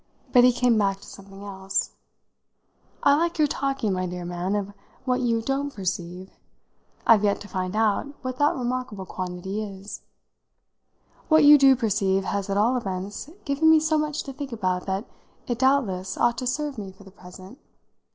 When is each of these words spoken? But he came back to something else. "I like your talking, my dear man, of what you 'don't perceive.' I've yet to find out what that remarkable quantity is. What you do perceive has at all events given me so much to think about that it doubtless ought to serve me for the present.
But 0.33 0.43
he 0.43 0.51
came 0.51 0.79
back 0.79 0.97
to 1.01 1.05
something 1.07 1.43
else. 1.43 1.91
"I 3.03 3.13
like 3.13 3.37
your 3.37 3.47
talking, 3.47 3.93
my 3.93 4.07
dear 4.07 4.25
man, 4.25 4.55
of 4.55 4.73
what 5.05 5.21
you 5.21 5.43
'don't 5.43 5.69
perceive.' 5.75 6.31
I've 7.05 7.23
yet 7.23 7.39
to 7.41 7.47
find 7.47 7.75
out 7.75 8.07
what 8.23 8.37
that 8.39 8.55
remarkable 8.55 9.05
quantity 9.05 9.61
is. 9.63 10.01
What 11.29 11.43
you 11.45 11.55
do 11.55 11.75
perceive 11.75 12.23
has 12.23 12.49
at 12.49 12.57
all 12.57 12.77
events 12.77 13.29
given 13.45 13.69
me 13.69 13.79
so 13.79 13.95
much 13.99 14.23
to 14.23 14.33
think 14.33 14.51
about 14.51 14.87
that 14.87 15.05
it 15.45 15.59
doubtless 15.59 16.17
ought 16.17 16.39
to 16.39 16.47
serve 16.47 16.79
me 16.79 16.91
for 16.91 17.03
the 17.03 17.11
present. 17.11 17.59